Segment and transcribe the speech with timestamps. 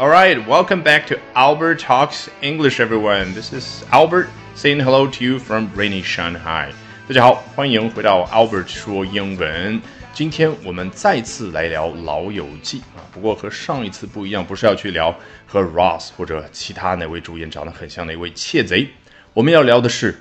[0.00, 3.34] All right, welcome back to Albert Talks English, everyone.
[3.34, 6.72] This is Albert saying hello to you from rainy Shanghai.
[7.06, 9.78] 大家好，欢迎回到 Albert 说英文。
[10.14, 15.14] 今天我们再次来聊《老友记》啊，不过和上一次不一样，不是要去聊
[15.46, 18.88] 和 Ross 或者其他哪位主演长得很像的一位窃贼，
[19.34, 20.14] 我们要聊的是《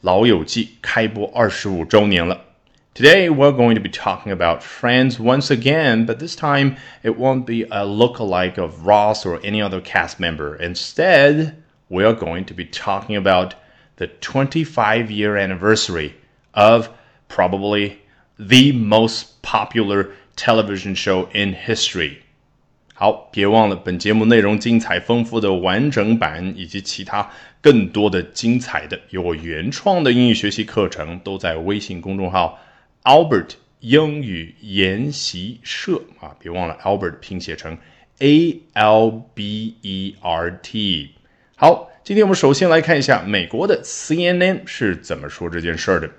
[0.00, 2.46] 老友记》开播二十五周年了。
[2.97, 7.65] Today we're going to be talking about Friends once again, but this time it won't be
[7.71, 10.55] a look-alike of Ross or any other cast member.
[10.55, 11.55] Instead,
[11.89, 13.55] we are going to be talking about
[13.95, 16.13] the 25 year anniversary
[16.53, 16.89] of
[17.27, 17.97] probably
[18.37, 22.17] the most popular television show in history.
[22.93, 32.59] 好，别忘了本节目内容精彩丰富的完整版，以及其他更多的精彩的有我原创的英语学习课程，都在微信公众号
[33.03, 37.77] Albert 英语研习社啊，别忘了 Albert 拼写成
[38.19, 41.11] A L B E R T。
[41.55, 46.09] 好，今天我们首先来看一下美国的 CNN 是怎么说这件事儿的。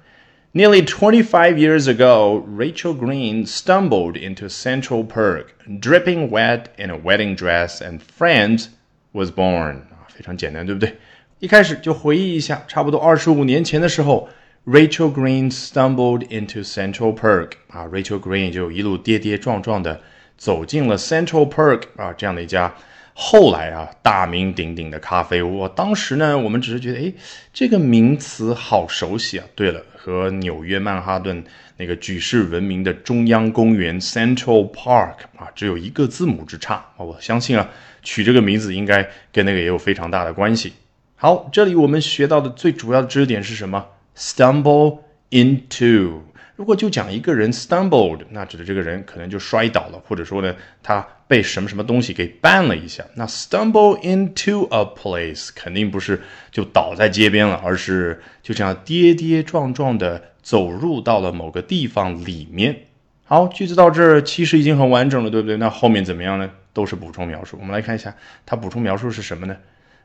[0.52, 5.46] Nearly 25 years ago, Rachel Green stumbled into Central Park,
[5.80, 8.66] dripping wet in a wedding dress, and Friends
[9.12, 9.76] was born.
[9.90, 10.96] 啊，非常简单，对不对？
[11.40, 14.28] 一开始就回忆一下，差不多二十五年前的时候。
[14.71, 19.99] Rachel Green stumbled into Central Park 啊，Rachel Green 就一路跌跌撞撞的
[20.37, 22.71] 走进了 Central Park 啊这样的一家
[23.15, 25.67] 后来啊大名鼎鼎的咖啡屋。
[25.69, 27.11] 当时呢，我们只是觉得，哎，
[27.51, 29.45] 这个名词好熟悉啊。
[29.55, 31.43] 对了，和纽约曼哈顿
[31.77, 36.99] 那个举世闻名的中央公园 Central Park 啊，只有一个字母之差啊。
[36.99, 37.67] 我相信啊，
[38.03, 40.73] 取这个名字应该跟那个也有非常大的关系。
[41.15, 43.83] 好，这里我们学到的最主要的知识点是什么
[44.19, 46.19] ？Stumble into，
[46.57, 50.53] 如果就讲一个人 stumbled，那指的这个人可能就摔倒了，或者说呢，
[50.83, 53.01] 他被什么什么东西给绊了一下。
[53.15, 62.75] 那 stumble into a place 肯定不是就倒在街边了，而是就这样跌跌撞撞的走入到了某个地方里面。
[63.23, 65.55] 好，句子到这儿其实已经很完整了，对不对？
[65.55, 66.49] 那后面怎么样呢？
[66.73, 67.57] 都是补充描述。
[67.59, 68.13] 我们来看一下，
[68.45, 69.55] 它补充描述是什么呢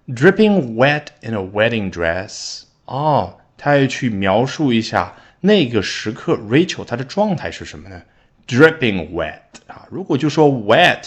[0.07, 2.63] ？Dripping wet in a wedding dress。
[2.85, 3.39] 哦。
[3.57, 8.03] 他要去描述一下那个时刻，Rachel 她的状态是什么呢
[8.47, 11.03] ？Dripping wet 啊，如果就说 wet，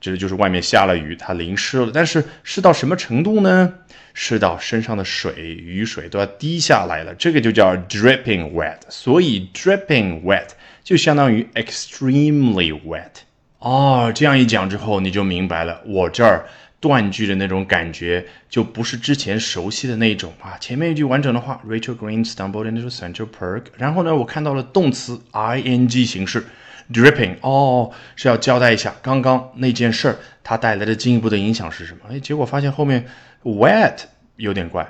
[0.00, 1.90] 指的就是外面下了雨，她淋湿了。
[1.92, 3.74] 但是湿到什么程度呢？
[4.14, 8.78] 湿到身上的水、雨水都要滴下来了，这个就叫 dripping wet。
[8.88, 10.48] 所以 dripping wet
[10.82, 13.10] 就相当于 extremely wet。
[13.58, 16.46] 哦，这样一讲之后，你就明白了，我这儿。
[16.80, 20.56] 断句的那种感觉，就不是之前熟悉的那种啊。
[20.58, 23.64] 前面一句完整的话，Rachel Green stumbled into Central Park。
[23.76, 26.46] 然后呢，我看到了动词 ing 形式
[26.92, 27.36] ，dripping。
[27.40, 32.00] 哦，是要交代一下刚刚那件事儿它带来的进一步的影响是什么？
[32.10, 33.04] 哎，结果发现后面
[33.42, 33.98] wet
[34.36, 34.88] 有点怪，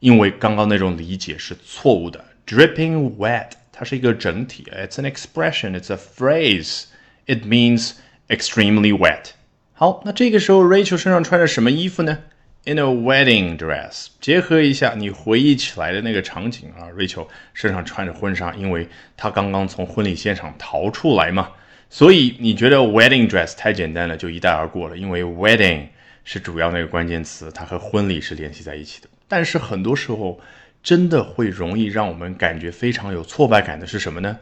[0.00, 2.22] 因为刚刚那种理解是错误的。
[2.46, 7.92] Dripping wet 它是一个整体，it's an expression，it's a phrase，it means
[8.28, 9.30] extremely wet。
[9.74, 12.18] 好，那这个时候 Rachel 身上穿着什么衣服呢
[12.64, 14.08] ？In a wedding dress。
[14.20, 21.50] 结合一下你回忆起来的那个场景啊，Rachel 身上穿着婚纱，因为她刚刚从婚礼现场逃出来嘛。
[21.88, 25.86] 所以你觉得 wedding dress 太简单了，就一带而过了，因为 wedding
[26.22, 29.08] 是主要那个关键词，它和婚礼是联系在一起的。
[29.26, 30.38] 但是很多时候
[30.82, 34.38] 真的会容易让我们感觉非常有挫败感的是什么呢？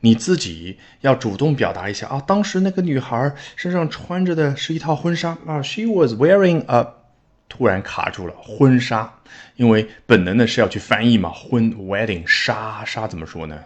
[0.00, 2.22] 你自己要主动表达一下啊！
[2.26, 6.86] 当时那个女孩身上穿着的是一套婚纱啊，She was wearing a，
[7.48, 9.14] 突然卡住了婚纱，
[9.56, 13.64] 因为本能的是要去翻译嘛，婚 wedding 纱纱怎么说呢？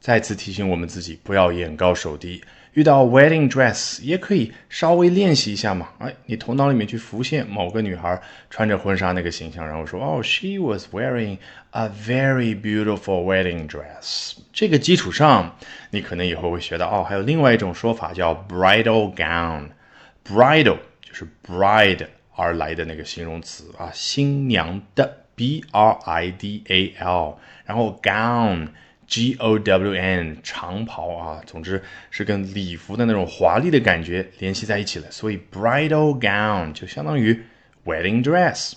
[0.00, 2.42] 再次提醒我们自己不要眼高手低。
[2.74, 11.38] 遇到 wedding dress 也可以稍微练习一下嘛，哎，你头脑里面去浮现某个女孩穿着婚纱那个形象，然后说哦，she was wearing
[11.70, 14.34] a very beautiful wedding dress。
[14.52, 15.56] 这个基础上，
[15.90, 22.06] 你可能以后会学到哦，还有另外一种说法叫 bridal gown，bridal 就是 bride
[22.36, 28.68] 而来的那个形容词啊，新娘的 b r i d a l，然后 gown。
[29.10, 37.42] G O W N 长袍啊，总之是跟礼服的那种华丽的感觉联系在一起了，所以 bridal gown 就相当于
[37.84, 38.74] wedding dress。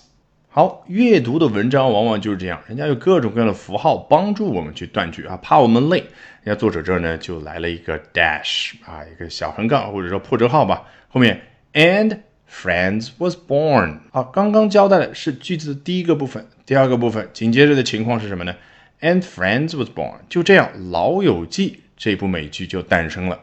[0.50, 6.00] 好，阅读的文章往往就是这样，人家有各种各样的符号帮助我们去断句啊，怕我们累，
[6.41, 11.41] 人家作者这儿呢就来了一个 dash 啊，一个小横杠或者说破折号吧，后面
[11.74, 12.18] and
[12.51, 18.56] friends was born 啊，刚刚交代的是句子的第一个部分，第二个部分紧接着的情况是什么呢？
[19.03, 23.38] ？And Friends was born，就这样，《老友记》这部美剧就诞生了。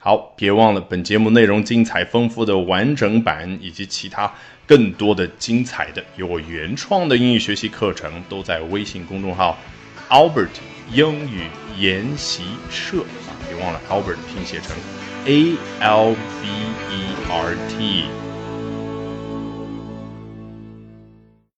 [0.00, 4.34] 好，别忘了本节目内容精彩丰富的完整版，以及其他
[4.66, 9.56] 更多的精彩的由我原创的英语学习课程，都在微信公众号
[10.08, 10.48] Albert
[10.92, 11.44] 英语
[11.78, 13.30] 研习社啊！
[13.48, 14.76] 别忘了 Albert 拼写成
[15.26, 16.48] A L B
[16.90, 18.27] E R T。